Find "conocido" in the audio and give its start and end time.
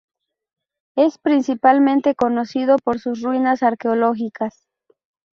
2.15-2.77